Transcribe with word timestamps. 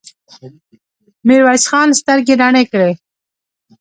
ميرويس 1.27 1.63
خان 1.69 1.89
سترګې 1.99 2.33
رڼې 2.41 2.63
کړې. 2.71 2.91